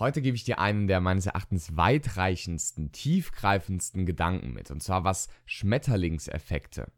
Heute 0.00 0.22
gebe 0.22 0.36
ich 0.36 0.42
dir 0.42 0.58
einen 0.58 0.88
der 0.88 1.00
meines 1.00 1.26
Erachtens 1.26 1.76
weitreichendsten, 1.76 2.90
tiefgreifendsten 2.90 4.06
Gedanken 4.06 4.52
mit. 4.52 4.72
Und 4.72 4.82
zwar, 4.82 5.04
was 5.04 5.28
Schmetterlingseffekte 5.46 6.90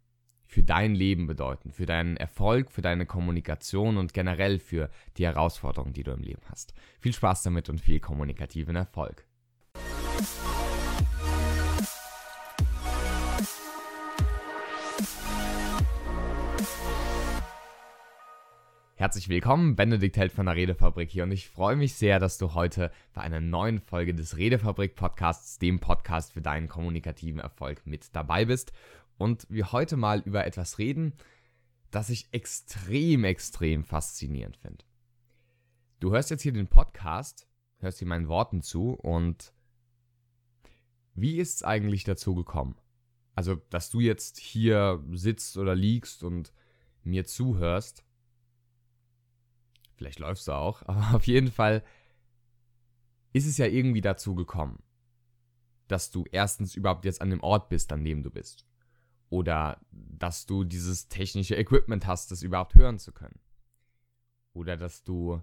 für 0.46 0.62
dein 0.62 0.94
Leben 0.94 1.26
bedeuten, 1.26 1.72
für 1.72 1.84
deinen 1.84 2.16
Erfolg, 2.16 2.72
für 2.72 2.80
deine 2.80 3.04
Kommunikation 3.04 3.98
und 3.98 4.14
generell 4.14 4.58
für 4.58 4.88
die 5.18 5.26
Herausforderungen, 5.26 5.92
die 5.92 6.04
du 6.04 6.12
im 6.12 6.22
Leben 6.22 6.40
hast. 6.48 6.72
Viel 6.98 7.12
Spaß 7.12 7.42
damit 7.42 7.68
und 7.68 7.82
viel 7.82 8.00
kommunikativen 8.00 8.76
Erfolg. 8.76 9.26
Herzlich 19.06 19.28
willkommen, 19.28 19.76
Benedikt 19.76 20.16
Held 20.16 20.32
von 20.32 20.46
der 20.46 20.56
Redefabrik 20.56 21.08
hier 21.08 21.22
und 21.22 21.30
ich 21.30 21.48
freue 21.48 21.76
mich 21.76 21.94
sehr, 21.94 22.18
dass 22.18 22.38
du 22.38 22.54
heute 22.54 22.90
bei 23.14 23.20
einer 23.20 23.38
neuen 23.38 23.78
Folge 23.78 24.12
des 24.12 24.36
Redefabrik 24.36 24.96
Podcasts, 24.96 25.60
dem 25.60 25.78
Podcast 25.78 26.32
für 26.32 26.40
deinen 26.40 26.66
kommunikativen 26.66 27.38
Erfolg 27.38 27.86
mit 27.86 28.08
dabei 28.16 28.46
bist 28.46 28.72
und 29.16 29.46
wir 29.48 29.70
heute 29.70 29.96
mal 29.96 30.22
über 30.22 30.44
etwas 30.44 30.78
reden, 30.80 31.12
das 31.92 32.10
ich 32.10 32.26
extrem, 32.32 33.22
extrem 33.22 33.84
faszinierend 33.84 34.56
finde. 34.56 34.84
Du 36.00 36.10
hörst 36.10 36.30
jetzt 36.30 36.42
hier 36.42 36.52
den 36.52 36.66
Podcast, 36.66 37.46
hörst 37.78 38.00
hier 38.00 38.08
meinen 38.08 38.26
Worten 38.26 38.60
zu 38.60 38.90
und 38.90 39.52
wie 41.14 41.38
ist 41.38 41.54
es 41.54 41.62
eigentlich 41.62 42.02
dazu 42.02 42.34
gekommen? 42.34 42.74
Also, 43.36 43.54
dass 43.70 43.88
du 43.88 44.00
jetzt 44.00 44.40
hier 44.40 45.00
sitzt 45.12 45.56
oder 45.58 45.76
liegst 45.76 46.24
und 46.24 46.52
mir 47.04 47.24
zuhörst 47.24 48.02
Vielleicht 49.96 50.18
läufst 50.18 50.48
du 50.48 50.52
auch, 50.52 50.82
aber 50.86 51.16
auf 51.16 51.26
jeden 51.26 51.50
Fall 51.50 51.82
ist 53.32 53.46
es 53.46 53.58
ja 53.58 53.66
irgendwie 53.66 54.00
dazu 54.00 54.34
gekommen, 54.34 54.82
dass 55.88 56.10
du 56.10 56.24
erstens 56.30 56.74
überhaupt 56.74 57.04
jetzt 57.04 57.20
an 57.20 57.30
dem 57.30 57.42
Ort 57.42 57.68
bist, 57.68 57.92
an 57.92 58.04
dem 58.04 58.22
du 58.22 58.30
bist. 58.30 58.66
Oder 59.28 59.80
dass 59.90 60.46
du 60.46 60.64
dieses 60.64 61.08
technische 61.08 61.56
Equipment 61.56 62.06
hast, 62.06 62.30
das 62.30 62.42
überhaupt 62.42 62.74
hören 62.74 62.98
zu 62.98 63.12
können. 63.12 63.40
Oder 64.52 64.76
dass 64.76 65.04
du 65.04 65.42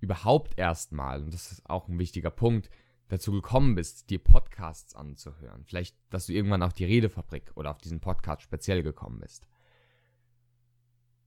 überhaupt 0.00 0.58
erstmal, 0.58 1.22
und 1.22 1.32
das 1.32 1.52
ist 1.52 1.68
auch 1.68 1.88
ein 1.88 1.98
wichtiger 1.98 2.30
Punkt, 2.30 2.70
dazu 3.08 3.32
gekommen 3.32 3.74
bist, 3.74 4.10
dir 4.10 4.18
Podcasts 4.18 4.94
anzuhören. 4.94 5.64
Vielleicht, 5.64 5.96
dass 6.10 6.26
du 6.26 6.32
irgendwann 6.32 6.62
auf 6.62 6.72
die 6.72 6.84
Redefabrik 6.84 7.52
oder 7.54 7.70
auf 7.70 7.78
diesen 7.78 8.00
Podcast 8.00 8.42
speziell 8.42 8.82
gekommen 8.82 9.20
bist. 9.20 9.46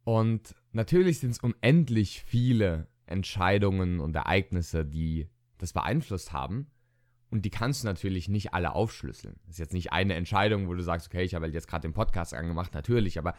Und 0.08 0.56
natürlich 0.72 1.20
sind 1.20 1.32
es 1.32 1.40
unendlich 1.40 2.24
viele 2.26 2.88
Entscheidungen 3.08 4.00
und 4.00 4.16
Ereignisse, 4.16 4.86
die 4.86 5.28
das 5.58 5.74
beeinflusst 5.74 6.32
haben. 6.32 6.72
Und 7.30 7.44
die 7.44 7.50
kannst 7.50 7.84
du 7.84 7.88
natürlich 7.88 8.30
nicht 8.30 8.54
alle 8.54 8.72
aufschlüsseln. 8.72 9.36
Das 9.44 9.56
ist 9.56 9.60
jetzt 9.60 9.74
nicht 9.74 9.92
eine 9.92 10.14
Entscheidung, 10.14 10.70
wo 10.70 10.74
du 10.76 10.82
sagst, 10.82 11.08
okay, 11.08 11.24
ich 11.24 11.36
habe 11.36 11.44
halt 11.44 11.54
jetzt 11.54 11.68
gerade 11.68 11.86
den 11.86 11.94
Podcast 11.94 12.34
angemacht, 12.34 12.74
natürlich, 12.74 13.20
aber 13.20 13.36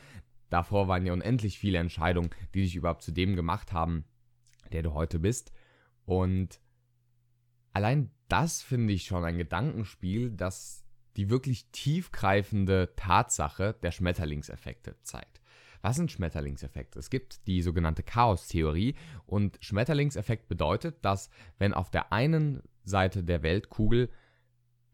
davor 0.51 0.89
waren 0.89 1.07
ja 1.07 1.15
unendlich 1.15 1.59
viele 1.59 1.79
Entscheidungen, 1.79 2.29
die 2.53 2.61
dich 2.61 2.77
überhaupt 2.77 3.01
zu 3.01 3.13
dem 3.13 3.35
gemacht 3.35 3.73
haben, 3.73 4.05
der 4.71 4.83
du 4.83 4.93
heute 4.93 5.19
bist. 5.19 5.53
Und 6.05 6.61
allein 7.73 8.11
das 8.29 8.61
finde 8.61 8.93
ich 8.93 9.07
schon 9.07 9.25
ein 9.25 9.39
Gedankenspiel, 9.39 10.33
das 10.33 10.85
die 11.17 11.31
wirklich 11.31 11.71
tiefgreifende 11.71 12.93
Tatsache 12.95 13.75
der 13.83 13.91
Schmetterlingseffekte 13.91 14.97
zeigt. 15.03 15.38
Was 15.81 15.97
sind 15.97 16.11
Schmetterlingseffekte? 16.11 16.99
Es 16.99 17.11
gibt 17.11 17.47
die 17.47 17.63
sogenannte 17.63 18.03
Chaos-Theorie 18.03 18.95
und 19.27 19.59
Schmetterlingseffekt 19.61 20.49
bedeutet, 20.49 21.05
dass 21.05 21.31
wenn 21.59 21.73
auf 21.73 21.91
der 21.91 22.13
einen 22.13 22.63
Seite 22.85 23.23
der 23.23 23.43
Weltkugel 23.43 24.11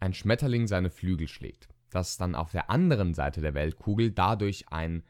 ein 0.00 0.12
Schmetterling 0.12 0.66
seine 0.66 0.90
Flügel 0.90 1.28
schlägt, 1.28 1.68
dass 1.90 2.16
dann 2.16 2.34
auf 2.34 2.52
der 2.52 2.70
anderen 2.70 3.14
Seite 3.14 3.40
der 3.40 3.55
Weltkugel 3.55 4.10
dadurch 4.10 4.68
ein 4.68 5.05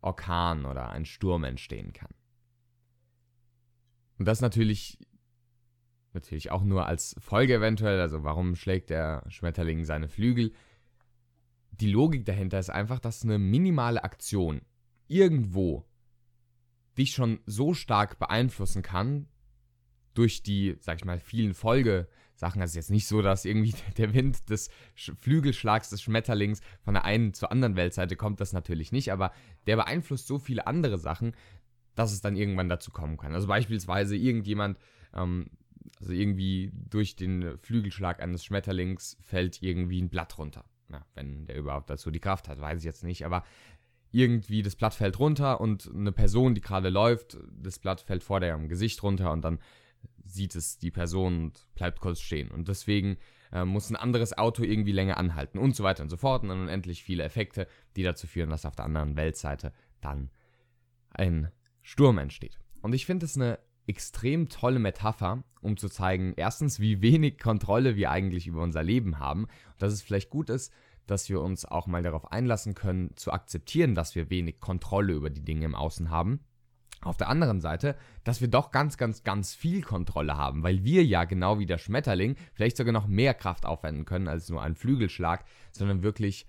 Orkan 0.00 0.66
oder 0.66 0.90
ein 0.90 1.04
Sturm 1.04 1.44
entstehen 1.44 1.92
kann. 1.92 2.10
Und 4.18 4.26
das 4.26 4.40
natürlich 4.40 4.98
natürlich 6.14 6.50
auch 6.50 6.62
nur 6.62 6.86
als 6.86 7.16
Folge 7.18 7.54
eventuell, 7.54 8.00
also 8.00 8.22
warum 8.22 8.54
schlägt 8.54 8.90
der 8.90 9.24
Schmetterling 9.28 9.84
seine 9.84 10.08
Flügel? 10.08 10.52
Die 11.70 11.90
Logik 11.90 12.26
dahinter 12.26 12.58
ist 12.58 12.70
einfach, 12.70 12.98
dass 12.98 13.24
eine 13.24 13.38
minimale 13.38 14.04
Aktion 14.04 14.60
irgendwo 15.08 15.84
dich 16.98 17.12
schon 17.12 17.40
so 17.46 17.74
stark 17.74 18.18
beeinflussen 18.18 18.82
kann 18.82 19.28
durch 20.14 20.42
die, 20.42 20.76
sag 20.80 20.98
ich 20.98 21.04
mal, 21.04 21.18
vielen 21.18 21.54
Folgesachen. 21.54 22.60
Also 22.60 22.78
jetzt 22.78 22.90
nicht 22.90 23.06
so, 23.06 23.22
dass 23.22 23.44
irgendwie 23.44 23.74
der 23.96 24.14
Wind 24.14 24.48
des 24.50 24.70
Flügelschlags 24.94 25.90
des 25.90 26.02
Schmetterlings 26.02 26.60
von 26.82 26.94
der 26.94 27.04
einen 27.04 27.34
zur 27.34 27.50
anderen 27.50 27.76
Weltseite 27.76 28.16
kommt, 28.16 28.40
das 28.40 28.52
natürlich 28.52 28.92
nicht, 28.92 29.10
aber 29.12 29.32
der 29.66 29.76
beeinflusst 29.76 30.26
so 30.26 30.38
viele 30.38 30.66
andere 30.66 30.98
Sachen, 30.98 31.34
dass 31.94 32.12
es 32.12 32.20
dann 32.20 32.36
irgendwann 32.36 32.68
dazu 32.68 32.90
kommen 32.90 33.16
kann. 33.16 33.34
Also 33.34 33.46
beispielsweise 33.46 34.16
irgendjemand, 34.16 34.78
ähm, 35.14 35.50
also 36.00 36.12
irgendwie 36.12 36.72
durch 36.74 37.16
den 37.16 37.58
Flügelschlag 37.58 38.22
eines 38.22 38.44
Schmetterlings 38.44 39.16
fällt 39.20 39.62
irgendwie 39.62 40.00
ein 40.00 40.08
Blatt 40.08 40.38
runter. 40.38 40.64
Ja, 40.90 41.06
wenn 41.14 41.46
der 41.46 41.56
überhaupt 41.56 41.88
dazu 41.88 42.10
die 42.10 42.20
Kraft 42.20 42.48
hat, 42.48 42.60
weiß 42.60 42.80
ich 42.80 42.84
jetzt 42.84 43.02
nicht, 43.02 43.24
aber 43.24 43.44
irgendwie 44.12 44.62
das 44.62 44.76
Blatt 44.76 44.94
fällt 44.94 45.18
runter 45.18 45.60
und 45.60 45.90
eine 45.92 46.12
Person, 46.12 46.54
die 46.54 46.60
gerade 46.60 46.90
läuft, 46.90 47.38
das 47.50 47.78
Blatt 47.78 48.00
fällt 48.00 48.22
vor 48.22 48.40
deren 48.40 48.68
Gesicht 48.68 49.02
runter 49.02 49.32
und 49.32 49.42
dann 49.42 49.58
sieht 50.24 50.54
es 50.54 50.78
die 50.78 50.90
Person 50.90 51.44
und 51.44 51.74
bleibt 51.74 52.00
kurz 52.00 52.20
stehen. 52.20 52.50
Und 52.50 52.68
deswegen 52.68 53.16
äh, 53.52 53.64
muss 53.64 53.90
ein 53.90 53.96
anderes 53.96 54.36
Auto 54.36 54.62
irgendwie 54.62 54.92
länger 54.92 55.16
anhalten 55.16 55.58
und 55.58 55.76
so 55.76 55.84
weiter 55.84 56.02
und 56.02 56.10
so 56.10 56.16
fort. 56.16 56.42
Und 56.42 56.50
dann 56.50 56.62
unendlich 56.62 57.02
viele 57.02 57.22
Effekte, 57.22 57.66
die 57.96 58.02
dazu 58.02 58.26
führen, 58.26 58.50
dass 58.50 58.66
auf 58.66 58.76
der 58.76 58.84
anderen 58.84 59.16
Weltseite 59.16 59.72
dann 60.00 60.30
ein 61.10 61.50
Sturm 61.82 62.18
entsteht. 62.18 62.58
Und 62.80 62.94
ich 62.94 63.06
finde 63.06 63.26
es 63.26 63.36
eine 63.36 63.58
extrem 63.86 64.48
tolle 64.48 64.78
Metapher, 64.78 65.44
um 65.60 65.76
zu 65.76 65.88
zeigen, 65.88 66.34
erstens, 66.36 66.80
wie 66.80 67.02
wenig 67.02 67.38
Kontrolle 67.38 67.96
wir 67.96 68.10
eigentlich 68.10 68.46
über 68.46 68.62
unser 68.62 68.82
Leben 68.82 69.18
haben. 69.18 69.44
Und 69.44 69.82
dass 69.82 69.92
es 69.92 70.02
vielleicht 70.02 70.30
gut 70.30 70.50
ist, 70.50 70.72
dass 71.06 71.28
wir 71.28 71.40
uns 71.40 71.64
auch 71.64 71.86
mal 71.86 72.02
darauf 72.02 72.30
einlassen 72.30 72.74
können, 72.74 73.16
zu 73.16 73.32
akzeptieren, 73.32 73.94
dass 73.94 74.14
wir 74.14 74.30
wenig 74.30 74.60
Kontrolle 74.60 75.12
über 75.12 75.30
die 75.30 75.44
Dinge 75.44 75.64
im 75.64 75.74
Außen 75.74 76.10
haben. 76.10 76.40
Auf 77.00 77.16
der 77.16 77.28
anderen 77.28 77.60
Seite, 77.60 77.96
dass 78.22 78.40
wir 78.40 78.46
doch 78.46 78.70
ganz, 78.70 78.96
ganz, 78.96 79.24
ganz 79.24 79.54
viel 79.54 79.82
Kontrolle 79.82 80.36
haben, 80.36 80.62
weil 80.62 80.84
wir 80.84 81.04
ja 81.04 81.24
genau 81.24 81.58
wie 81.58 81.66
der 81.66 81.78
Schmetterling 81.78 82.36
vielleicht 82.54 82.76
sogar 82.76 82.92
noch 82.92 83.08
mehr 83.08 83.34
Kraft 83.34 83.66
aufwenden 83.66 84.04
können 84.04 84.28
als 84.28 84.48
nur 84.48 84.62
einen 84.62 84.76
Flügelschlag, 84.76 85.44
sondern 85.72 86.04
wirklich 86.04 86.46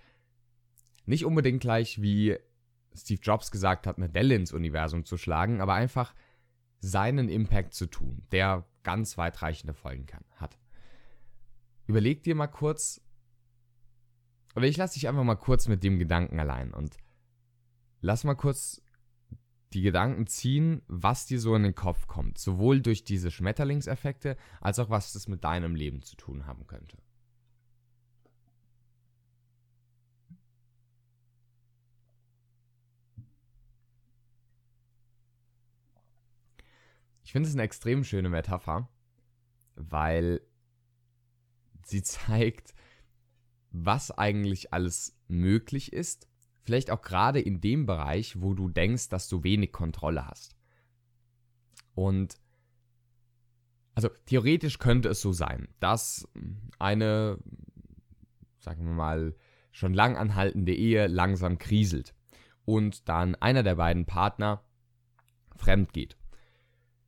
nicht 1.05 1.25
unbedingt 1.25 1.61
gleich 1.61 2.01
wie 2.03 2.37
Steve 2.95 3.21
Jobs 3.23 3.49
gesagt 3.49 3.87
hat, 3.87 3.97
eine 3.97 4.09
Delle 4.09 4.35
ins 4.35 4.53
Universum 4.53 5.05
zu 5.05 5.17
schlagen, 5.17 5.59
aber 5.59 5.73
einfach 5.73 6.13
seinen 6.83 7.29
Impact 7.29 7.73
zu 7.73 7.85
tun, 7.85 8.23
der 8.31 8.65
ganz 8.83 9.17
weitreichende 9.17 9.73
Folgen 9.73 10.05
kann, 10.05 10.25
hat. 10.35 10.59
Überleg 11.87 12.23
dir 12.23 12.35
mal 12.35 12.47
kurz, 12.47 13.01
oder 14.55 14.67
ich 14.67 14.77
lasse 14.77 14.95
dich 14.95 15.07
einfach 15.07 15.23
mal 15.23 15.35
kurz 15.35 15.67
mit 15.67 15.81
dem 15.83 15.97
Gedanken 15.97 16.39
allein 16.39 16.73
und 16.73 16.97
lass 18.01 18.25
mal 18.25 18.35
kurz 18.35 18.81
die 19.71 19.81
Gedanken 19.81 20.27
ziehen, 20.27 20.81
was 20.87 21.25
dir 21.25 21.39
so 21.39 21.55
in 21.55 21.63
den 21.63 21.73
Kopf 21.73 22.07
kommt. 22.07 22.37
Sowohl 22.37 22.81
durch 22.81 23.03
diese 23.03 23.31
Schmetterlingseffekte, 23.31 24.37
als 24.61 24.77
auch 24.77 24.89
was 24.89 25.13
das 25.13 25.27
mit 25.27 25.43
deinem 25.43 25.75
Leben 25.75 26.01
zu 26.03 26.15
tun 26.15 26.45
haben 26.45 26.67
könnte. 26.67 26.97
Ich 37.23 37.31
finde 37.31 37.49
es 37.49 37.55
eine 37.55 37.63
extrem 37.63 38.03
schöne 38.03 38.29
Metapher, 38.29 38.89
weil 39.75 40.41
sie 41.83 42.03
zeigt, 42.03 42.73
was 43.71 44.11
eigentlich 44.11 44.73
alles 44.73 45.17
möglich 45.27 45.93
ist. 45.93 46.27
Vielleicht 46.63 46.91
auch 46.91 47.01
gerade 47.01 47.41
in 47.41 47.59
dem 47.59 47.85
Bereich, 47.85 48.41
wo 48.41 48.53
du 48.53 48.69
denkst, 48.69 49.09
dass 49.09 49.27
du 49.27 49.43
wenig 49.43 49.71
Kontrolle 49.71 50.27
hast. 50.27 50.55
Und 51.95 52.37
also 53.95 54.09
theoretisch 54.25 54.79
könnte 54.79 55.09
es 55.09 55.21
so 55.21 55.31
sein, 55.31 55.67
dass 55.79 56.27
eine, 56.79 57.37
sagen 58.59 58.85
wir 58.85 58.93
mal, 58.93 59.35
schon 59.71 59.93
lang 59.93 60.15
anhaltende 60.15 60.73
Ehe 60.73 61.07
langsam 61.07 61.57
kriselt 61.57 62.15
und 62.65 63.07
dann 63.09 63.35
einer 63.35 63.63
der 63.63 63.75
beiden 63.75 64.05
Partner 64.05 64.63
fremd 65.55 65.93
geht. 65.93 66.17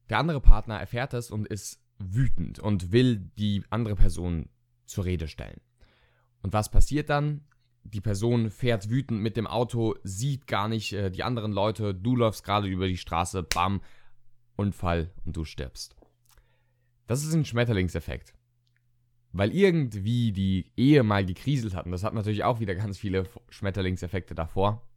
Der 0.10 0.19
andere 0.19 0.42
Partner 0.42 0.80
erfährt 0.80 1.13
es 1.13 1.31
und 1.31 1.48
ist 1.48 1.81
wütend 1.98 2.60
und 2.60 2.92
will 2.92 3.18
die 3.38 3.63
andere 3.69 3.96
Person 3.96 4.50
zur 4.86 5.06
Rede 5.06 5.28
stellen. 5.28 5.60
Und 6.42 6.54
was 6.54 6.69
passiert 6.69 7.10
dann? 7.10 7.42
Die 7.84 8.02
Person 8.02 8.50
fährt 8.50 8.90
wütend 8.90 9.22
mit 9.22 9.38
dem 9.38 9.48
Auto, 9.48 9.96
sieht 10.04 10.48
gar 10.48 10.68
nicht 10.68 10.94
äh, 10.94 11.12
die 11.12 11.24
anderen 11.24 11.52
Leute, 11.52 11.94
du 11.94 12.16
läufst 12.16 12.44
gerade 12.44 12.68
über 12.68 12.88
die 12.88 12.98
Straße, 12.98 13.44
bam, 13.44 13.81
Unfall 14.56 15.12
und 15.25 15.36
du 15.38 15.44
stirbst. 15.44 15.96
Das 17.07 17.24
ist 17.24 17.34
ein 17.34 17.46
Schmetterlingseffekt. 17.46 18.34
Weil 19.31 19.52
irgendwie 19.52 20.31
die 20.31 20.72
Ehe 20.78 21.04
mal 21.04 21.25
gekriselt 21.25 21.75
hat, 21.75 21.86
und 21.86 21.92
das 21.92 22.04
hat 22.04 22.13
natürlich 22.13 22.44
auch 22.44 22.60
wieder 22.60 22.74
ganz 22.74 22.98
viele 22.98 23.25
Schmetterlingseffekte 23.50 24.34
davor, 24.34 24.88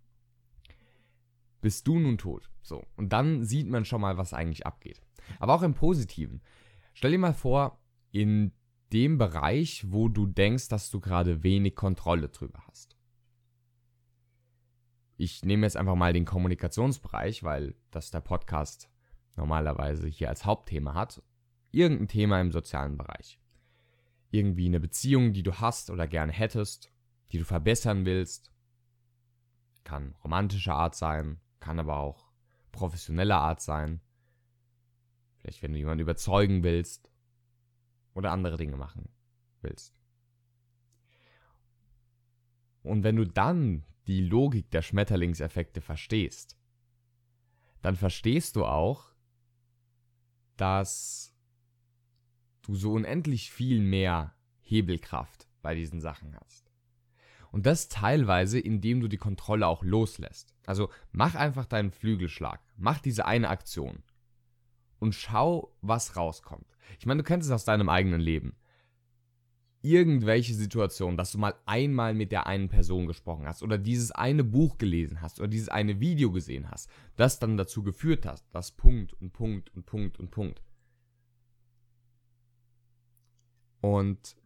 bist 1.60 1.86
du 1.86 1.98
nun 1.98 2.18
tot. 2.18 2.50
So. 2.62 2.84
Und 2.96 3.12
dann 3.12 3.44
sieht 3.44 3.68
man 3.68 3.84
schon 3.84 4.00
mal, 4.00 4.16
was 4.16 4.34
eigentlich 4.34 4.66
abgeht. 4.66 5.00
Aber 5.38 5.54
auch 5.54 5.62
im 5.62 5.74
Positiven. 5.74 6.40
Stell 6.94 7.12
dir 7.12 7.18
mal 7.18 7.34
vor, 7.34 7.78
in 8.10 8.52
dem 8.92 9.18
Bereich, 9.18 9.84
wo 9.88 10.08
du 10.08 10.26
denkst, 10.26 10.68
dass 10.68 10.90
du 10.90 11.00
gerade 11.00 11.42
wenig 11.42 11.74
Kontrolle 11.74 12.28
drüber 12.28 12.62
hast. 12.66 12.96
Ich 15.16 15.44
nehme 15.44 15.66
jetzt 15.66 15.76
einfach 15.76 15.96
mal 15.96 16.12
den 16.12 16.24
Kommunikationsbereich, 16.24 17.42
weil 17.42 17.74
das 17.90 18.10
der 18.10 18.20
Podcast 18.20 18.88
normalerweise 19.36 20.06
hier 20.06 20.28
als 20.28 20.44
Hauptthema 20.44 20.94
hat. 20.94 21.22
Irgendein 21.70 22.08
Thema 22.08 22.40
im 22.40 22.52
sozialen 22.52 22.96
Bereich. 22.96 23.40
Irgendwie 24.30 24.66
eine 24.66 24.80
Beziehung, 24.80 25.32
die 25.32 25.42
du 25.42 25.54
hast 25.54 25.90
oder 25.90 26.06
gerne 26.06 26.32
hättest, 26.32 26.92
die 27.32 27.38
du 27.38 27.44
verbessern 27.44 28.04
willst. 28.04 28.52
Kann 29.84 30.14
romantischer 30.22 30.74
Art 30.74 30.94
sein, 30.94 31.40
kann 31.60 31.78
aber 31.78 31.98
auch 31.98 32.30
professioneller 32.72 33.38
Art 33.38 33.60
sein. 33.60 34.00
Vielleicht, 35.36 35.62
wenn 35.62 35.72
du 35.72 35.78
jemanden 35.78 36.02
überzeugen 36.02 36.62
willst 36.62 37.10
oder 38.14 38.32
andere 38.32 38.56
Dinge 38.56 38.76
machen 38.76 39.08
willst. 39.60 40.00
Und 42.82 43.02
wenn 43.02 43.16
du 43.16 43.26
dann 43.26 43.84
die 44.06 44.22
Logik 44.22 44.70
der 44.70 44.82
Schmetterlingseffekte 44.82 45.80
verstehst, 45.80 46.56
dann 47.82 47.96
verstehst 47.96 48.56
du 48.56 48.64
auch, 48.64 49.12
dass 50.56 51.34
du 52.62 52.74
so 52.74 52.92
unendlich 52.92 53.50
viel 53.50 53.80
mehr 53.80 54.34
Hebelkraft 54.60 55.48
bei 55.62 55.74
diesen 55.74 56.00
Sachen 56.00 56.36
hast. 56.36 56.67
Und 57.50 57.66
das 57.66 57.88
teilweise, 57.88 58.58
indem 58.58 59.00
du 59.00 59.08
die 59.08 59.16
Kontrolle 59.16 59.66
auch 59.66 59.82
loslässt. 59.82 60.54
Also 60.66 60.90
mach 61.12 61.34
einfach 61.34 61.64
deinen 61.64 61.90
Flügelschlag, 61.90 62.60
mach 62.76 62.98
diese 63.00 63.26
eine 63.26 63.48
Aktion 63.48 64.02
und 64.98 65.14
schau, 65.14 65.74
was 65.80 66.16
rauskommt. 66.16 66.66
Ich 66.98 67.06
meine, 67.06 67.22
du 67.22 67.24
kennst 67.24 67.46
es 67.46 67.52
aus 67.52 67.64
deinem 67.64 67.88
eigenen 67.88 68.20
Leben. 68.20 68.56
Irgendwelche 69.80 70.54
Situation, 70.54 71.16
dass 71.16 71.30
du 71.30 71.38
mal 71.38 71.54
einmal 71.64 72.12
mit 72.12 72.32
der 72.32 72.46
einen 72.46 72.68
Person 72.68 73.06
gesprochen 73.06 73.46
hast 73.46 73.62
oder 73.62 73.78
dieses 73.78 74.10
eine 74.10 74.42
Buch 74.42 74.76
gelesen 74.76 75.20
hast 75.22 75.38
oder 75.38 75.48
dieses 75.48 75.68
eine 75.68 76.00
Video 76.00 76.32
gesehen 76.32 76.68
hast, 76.70 76.90
das 77.16 77.38
dann 77.38 77.56
dazu 77.56 77.84
geführt 77.84 78.26
hast, 78.26 78.44
dass 78.52 78.72
Punkt 78.72 79.12
und 79.14 79.32
Punkt 79.32 79.72
und 79.74 79.86
Punkt 79.86 80.18
und 80.18 80.30
Punkt. 80.30 80.62
Und 83.80 84.36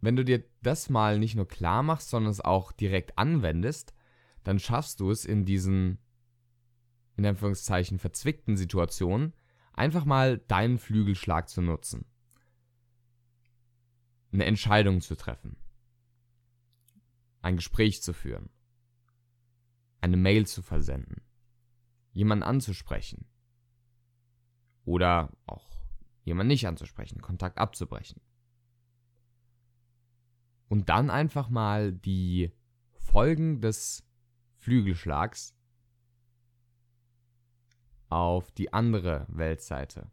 wenn 0.00 0.16
du 0.16 0.24
dir 0.24 0.44
das 0.62 0.90
mal 0.90 1.18
nicht 1.18 1.34
nur 1.34 1.48
klar 1.48 1.82
machst, 1.82 2.10
sondern 2.10 2.30
es 2.30 2.40
auch 2.40 2.72
direkt 2.72 3.18
anwendest, 3.18 3.94
dann 4.44 4.58
schaffst 4.58 5.00
du 5.00 5.10
es 5.10 5.24
in 5.24 5.44
diesen, 5.44 5.98
in 7.16 7.26
Anführungszeichen, 7.26 7.98
verzwickten 7.98 8.56
Situationen, 8.56 9.34
einfach 9.72 10.04
mal 10.04 10.38
deinen 10.38 10.78
Flügelschlag 10.78 11.48
zu 11.48 11.62
nutzen. 11.62 12.06
Eine 14.32 14.44
Entscheidung 14.44 15.00
zu 15.00 15.16
treffen. 15.16 15.56
Ein 17.40 17.56
Gespräch 17.56 18.02
zu 18.02 18.12
führen. 18.12 18.50
Eine 20.00 20.16
Mail 20.16 20.46
zu 20.46 20.62
versenden. 20.62 21.22
Jemanden 22.12 22.44
anzusprechen. 22.44 23.26
Oder 24.84 25.32
auch 25.46 25.68
jemanden 26.22 26.48
nicht 26.48 26.66
anzusprechen, 26.66 27.20
Kontakt 27.20 27.58
abzubrechen. 27.58 28.20
Und 30.68 30.88
dann 30.88 31.10
einfach 31.10 31.48
mal 31.48 31.92
die 31.92 32.52
Folgen 32.92 33.60
des 33.60 34.04
Flügelschlags 34.56 35.54
auf 38.08 38.50
die 38.52 38.72
andere 38.72 39.26
Weltseite 39.28 40.10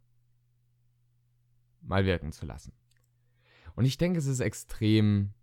mal 1.82 2.06
wirken 2.06 2.32
zu 2.32 2.46
lassen. 2.46 2.74
Und 3.76 3.86
ich 3.86 3.98
denke, 3.98 4.20
es 4.20 4.26
ist 4.26 4.40
extrem 4.40 5.34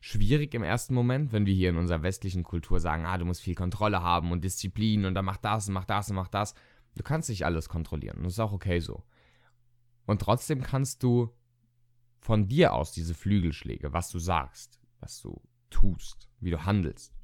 schwierig 0.00 0.54
im 0.54 0.62
ersten 0.62 0.94
Moment, 0.94 1.32
wenn 1.32 1.46
wir 1.46 1.54
hier 1.54 1.70
in 1.70 1.78
unserer 1.78 2.02
westlichen 2.02 2.42
Kultur 2.42 2.80
sagen, 2.80 3.06
ah, 3.06 3.18
du 3.18 3.24
musst 3.24 3.42
viel 3.42 3.54
Kontrolle 3.54 4.02
haben 4.02 4.32
und 4.32 4.44
Disziplin 4.44 5.04
und 5.04 5.14
dann 5.14 5.24
mach 5.24 5.36
das 5.36 5.68
und 5.68 5.74
mach 5.74 5.84
das 5.84 6.10
und 6.10 6.16
mach 6.16 6.28
das. 6.28 6.54
Du 6.94 7.02
kannst 7.02 7.28
nicht 7.28 7.44
alles 7.44 7.68
kontrollieren. 7.68 8.18
Und 8.18 8.24
das 8.24 8.34
ist 8.34 8.40
auch 8.40 8.52
okay 8.52 8.80
so. 8.80 9.04
Und 10.06 10.20
trotzdem 10.20 10.62
kannst 10.62 11.02
du 11.02 11.34
von 12.24 12.48
dir 12.48 12.72
aus 12.72 12.90
diese 12.90 13.12
Flügelschläge, 13.12 13.92
was 13.92 14.08
du 14.08 14.18
sagst, 14.18 14.80
was 14.98 15.20
du 15.20 15.42
tust, 15.68 16.30
wie 16.40 16.50
du 16.50 16.64
handelst, 16.64 17.14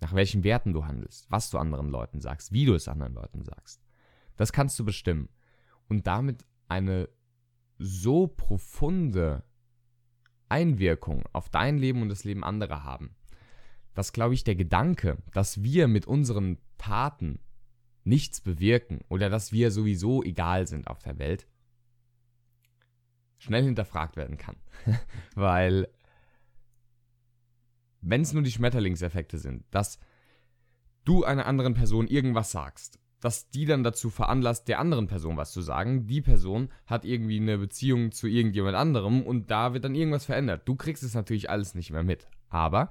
nach 0.00 0.12
welchen 0.14 0.42
Werten 0.42 0.72
du 0.72 0.84
handelst, 0.84 1.30
was 1.30 1.48
du 1.48 1.58
anderen 1.58 1.90
Leuten 1.90 2.20
sagst, 2.20 2.50
wie 2.50 2.64
du 2.64 2.74
es 2.74 2.88
anderen 2.88 3.14
Leuten 3.14 3.44
sagst. 3.44 3.84
Das 4.34 4.52
kannst 4.52 4.76
du 4.80 4.84
bestimmen. 4.84 5.28
Und 5.88 6.08
damit 6.08 6.44
eine 6.66 7.08
so 7.78 8.26
profunde 8.26 9.44
Einwirkung 10.48 11.22
auf 11.32 11.48
dein 11.48 11.78
Leben 11.78 12.02
und 12.02 12.08
das 12.08 12.24
Leben 12.24 12.42
anderer 12.42 12.82
haben, 12.82 13.14
dass, 13.94 14.12
glaube 14.12 14.34
ich, 14.34 14.42
der 14.42 14.56
Gedanke, 14.56 15.18
dass 15.32 15.62
wir 15.62 15.86
mit 15.86 16.06
unseren 16.06 16.58
Taten 16.78 17.38
nichts 18.02 18.40
bewirken 18.40 19.02
oder 19.08 19.30
dass 19.30 19.52
wir 19.52 19.70
sowieso 19.70 20.24
egal 20.24 20.66
sind 20.66 20.88
auf 20.88 20.98
der 20.98 21.20
Welt, 21.20 21.46
schnell 23.44 23.64
hinterfragt 23.64 24.16
werden 24.16 24.38
kann. 24.38 24.56
Weil 25.34 25.88
wenn 28.00 28.22
es 28.22 28.32
nur 28.32 28.42
die 28.42 28.50
Schmetterlingseffekte 28.50 29.38
sind, 29.38 29.64
dass 29.70 29.98
du 31.04 31.24
einer 31.24 31.46
anderen 31.46 31.74
Person 31.74 32.06
irgendwas 32.06 32.50
sagst, 32.50 32.98
dass 33.20 33.48
die 33.48 33.64
dann 33.64 33.84
dazu 33.84 34.10
veranlasst, 34.10 34.68
der 34.68 34.78
anderen 34.78 35.06
Person 35.06 35.38
was 35.38 35.52
zu 35.52 35.62
sagen. 35.62 36.06
Die 36.06 36.20
Person 36.20 36.68
hat 36.86 37.06
irgendwie 37.06 37.38
eine 37.38 37.56
Beziehung 37.56 38.12
zu 38.12 38.26
irgendjemand 38.26 38.76
anderem 38.76 39.22
und 39.22 39.50
da 39.50 39.72
wird 39.72 39.84
dann 39.84 39.94
irgendwas 39.94 40.26
verändert. 40.26 40.68
Du 40.68 40.76
kriegst 40.76 41.02
es 41.02 41.14
natürlich 41.14 41.48
alles 41.48 41.74
nicht 41.74 41.90
mehr 41.90 42.02
mit. 42.02 42.28
Aber 42.50 42.90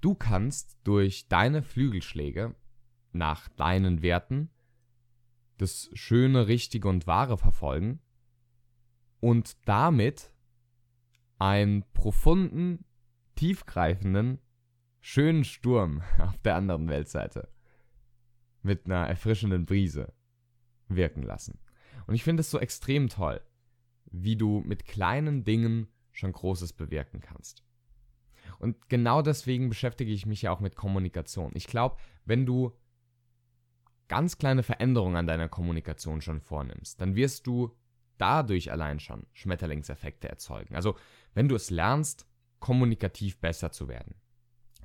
du 0.00 0.14
kannst 0.14 0.78
durch 0.84 1.28
deine 1.28 1.62
Flügelschläge 1.62 2.54
nach 3.12 3.48
deinen 3.50 4.00
Werten 4.00 4.48
das 5.58 5.90
Schöne, 5.92 6.48
Richtige 6.48 6.88
und 6.88 7.06
Wahre 7.06 7.36
verfolgen 7.36 8.00
und 9.24 9.56
damit 9.66 10.34
einen 11.38 11.82
profunden 11.94 12.84
tiefgreifenden, 13.36 14.38
schönen 15.00 15.44
Sturm 15.44 16.02
auf 16.18 16.36
der 16.42 16.56
anderen 16.56 16.90
Weltseite 16.90 17.48
mit 18.60 18.84
einer 18.84 19.08
erfrischenden 19.08 19.64
Brise 19.64 20.12
wirken 20.88 21.22
lassen. 21.22 21.58
Und 22.06 22.14
ich 22.14 22.22
finde 22.22 22.42
es 22.42 22.50
so 22.50 22.58
extrem 22.58 23.08
toll, 23.08 23.40
wie 24.04 24.36
du 24.36 24.60
mit 24.60 24.84
kleinen 24.84 25.42
Dingen 25.42 25.88
schon 26.12 26.32
Großes 26.32 26.74
bewirken 26.74 27.20
kannst. 27.20 27.64
Und 28.58 28.90
genau 28.90 29.22
deswegen 29.22 29.70
beschäftige 29.70 30.12
ich 30.12 30.26
mich 30.26 30.42
ja 30.42 30.52
auch 30.52 30.60
mit 30.60 30.76
Kommunikation. 30.76 31.52
Ich 31.54 31.66
glaube, 31.66 31.96
wenn 32.26 32.44
du 32.44 32.76
ganz 34.08 34.36
kleine 34.36 34.62
Veränderungen 34.62 35.16
an 35.16 35.26
deiner 35.26 35.48
Kommunikation 35.48 36.20
schon 36.20 36.42
vornimmst, 36.42 37.00
dann 37.00 37.16
wirst 37.16 37.46
du 37.46 37.74
dadurch 38.18 38.70
allein 38.70 39.00
schon 39.00 39.26
Schmetterlingseffekte 39.32 40.28
erzeugen. 40.28 40.74
Also, 40.74 40.96
wenn 41.34 41.48
du 41.48 41.54
es 41.54 41.70
lernst, 41.70 42.26
kommunikativ 42.60 43.38
besser 43.38 43.72
zu 43.72 43.88
werden. 43.88 44.14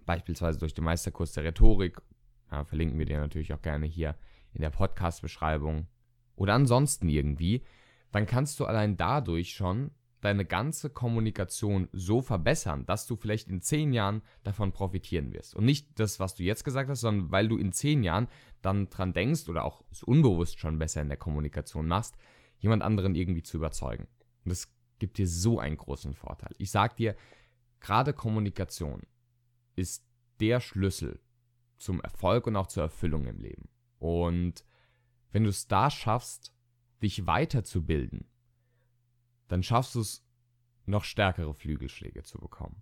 Beispielsweise 0.05 0.59
durch 0.59 0.73
den 0.73 0.83
Meisterkurs 0.83 1.31
der 1.33 1.45
Rhetorik. 1.45 2.01
Ja, 2.51 2.65
verlinken 2.65 2.97
wir 2.97 3.05
dir 3.05 3.19
natürlich 3.19 3.53
auch 3.53 3.61
gerne 3.61 3.85
hier 3.85 4.15
in 4.53 4.61
der 4.61 4.71
Podcast-Beschreibung. 4.71 5.87
Oder 6.35 6.55
ansonsten 6.55 7.07
irgendwie. 7.07 7.63
Dann 8.11 8.25
kannst 8.25 8.59
du 8.59 8.65
allein 8.65 8.97
dadurch 8.97 9.53
schon 9.53 9.91
deine 10.21 10.45
ganze 10.45 10.89
Kommunikation 10.89 11.87
so 11.93 12.21
verbessern, 12.21 12.85
dass 12.85 13.07
du 13.07 13.15
vielleicht 13.15 13.47
in 13.47 13.61
zehn 13.61 13.93
Jahren 13.93 14.21
davon 14.43 14.73
profitieren 14.73 15.31
wirst. 15.31 15.55
Und 15.55 15.65
nicht 15.65 15.99
das, 15.99 16.19
was 16.19 16.35
du 16.35 16.43
jetzt 16.43 16.65
gesagt 16.65 16.89
hast, 16.89 17.01
sondern 17.01 17.31
weil 17.31 17.47
du 17.47 17.57
in 17.57 17.71
zehn 17.71 18.03
Jahren 18.03 18.27
dann 18.61 18.89
dran 18.89 19.13
denkst 19.13 19.47
oder 19.47 19.63
auch 19.63 19.83
es 19.91 20.03
unbewusst 20.03 20.59
schon 20.59 20.79
besser 20.79 21.01
in 21.01 21.07
der 21.07 21.17
Kommunikation 21.17 21.87
machst, 21.87 22.17
jemand 22.59 22.83
anderen 22.83 23.15
irgendwie 23.15 23.43
zu 23.43 23.57
überzeugen. 23.57 24.07
Und 24.45 24.49
das 24.49 24.73
gibt 24.99 25.17
dir 25.17 25.27
so 25.27 25.59
einen 25.59 25.77
großen 25.77 26.13
Vorteil. 26.13 26.53
Ich 26.57 26.71
sag 26.71 26.95
dir, 26.95 27.15
Gerade 27.79 28.13
Kommunikation 28.13 29.01
ist 29.75 30.05
der 30.39 30.59
Schlüssel 30.59 31.21
zum 31.77 32.01
Erfolg 32.01 32.47
und 32.47 32.55
auch 32.55 32.67
zur 32.67 32.83
Erfüllung 32.83 33.25
im 33.25 33.39
Leben. 33.39 33.69
Und 33.99 34.65
wenn 35.31 35.43
du 35.43 35.49
es 35.49 35.67
da 35.67 35.89
schaffst, 35.89 36.53
dich 37.01 37.25
weiterzubilden, 37.25 38.29
dann 39.47 39.63
schaffst 39.63 39.95
du 39.95 40.01
es, 40.01 40.25
noch 40.85 41.03
stärkere 41.03 41.53
Flügelschläge 41.53 42.23
zu 42.23 42.39
bekommen. 42.39 42.81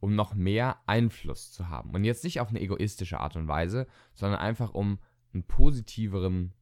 Um 0.00 0.14
noch 0.14 0.34
mehr 0.34 0.80
Einfluss 0.86 1.52
zu 1.52 1.68
haben. 1.68 1.94
Und 1.94 2.04
jetzt 2.04 2.24
nicht 2.24 2.40
auf 2.40 2.48
eine 2.48 2.60
egoistische 2.60 3.20
Art 3.20 3.36
und 3.36 3.46
Weise, 3.46 3.86
sondern 4.14 4.40
einfach 4.40 4.72
um 4.72 4.98
einen 5.34 5.44
positiveren 5.44 6.54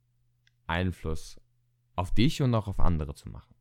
Einfluss 0.67 1.41
auf 1.97 2.13
dich 2.13 2.43
und 2.43 2.55
auch 2.55 2.69
auf 2.69 2.81
andere 2.81 3.15
zu 3.15 3.29
machen. 3.29 3.55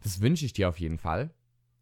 Das 0.00 0.20
wünsche 0.20 0.44
ich 0.46 0.52
dir 0.52 0.68
auf 0.68 0.80
jeden 0.80 0.98
Fall. 0.98 1.34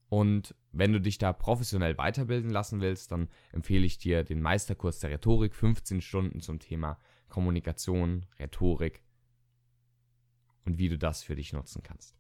Und 0.09 0.55
wenn 0.71 0.93
du 0.93 1.01
dich 1.01 1.19
da 1.19 1.33
professionell 1.33 1.99
weiterbilden 1.99 2.51
lassen 2.51 2.81
willst, 2.81 3.11
dann 3.11 3.29
empfehle 3.53 3.85
ich 3.85 3.99
dir 3.99 4.23
den 4.23 4.41
Meisterkurs 4.41 5.01
der 5.01 5.11
Rhetorik, 5.11 5.55
15 5.55 6.01
Stunden 6.01 6.41
zum 6.41 6.61
Thema 6.61 6.99
Kommunikation, 7.29 8.25
Rhetorik 8.39 9.03
und 10.65 10.79
wie 10.79 10.89
du 10.89 10.97
das 10.97 11.23
für 11.25 11.35
dich 11.35 11.53
nutzen 11.53 11.83
kannst. 11.83 12.17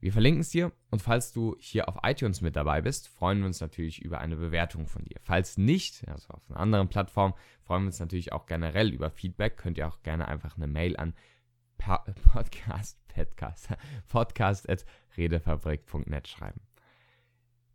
Wir 0.00 0.12
verlinken 0.12 0.42
es 0.42 0.50
dir 0.50 0.70
und 0.90 1.00
falls 1.00 1.32
du 1.32 1.56
hier 1.58 1.88
auf 1.88 1.96
iTunes 2.02 2.42
mit 2.42 2.56
dabei 2.56 2.82
bist, 2.82 3.08
freuen 3.08 3.38
wir 3.38 3.46
uns 3.46 3.62
natürlich 3.62 4.02
über 4.02 4.18
eine 4.18 4.36
Bewertung 4.36 4.86
von 4.86 5.02
dir. 5.02 5.16
Falls 5.22 5.56
nicht, 5.56 6.06
also 6.08 6.28
auf 6.34 6.42
einer 6.50 6.60
anderen 6.60 6.88
Plattform, 6.88 7.32
freuen 7.62 7.84
wir 7.84 7.86
uns 7.86 8.00
natürlich 8.00 8.30
auch 8.32 8.44
generell 8.44 8.92
über 8.92 9.10
Feedback. 9.10 9.56
Könnt 9.56 9.78
ihr 9.78 9.88
auch 9.88 10.02
gerne 10.02 10.28
einfach 10.28 10.58
eine 10.58 10.66
Mail 10.66 10.98
an 10.98 11.14
podcast, 12.32 12.98
podcast, 13.08 13.68
podcast 14.08 14.68
at 14.68 14.84
redefabrik.net 15.16 16.28
schreiben. 16.28 16.60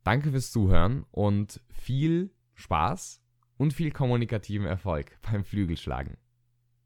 Danke 0.03 0.32
fürs 0.32 0.51
Zuhören 0.51 1.06
und 1.12 1.62
viel 1.70 2.32
Spaß 2.56 3.22
und 3.58 3.74
viel 3.74 3.91
kommunikativen 3.91 4.65
Erfolg 4.65 5.18
beim 5.32 5.44
Flügelschlagen. 5.44 6.18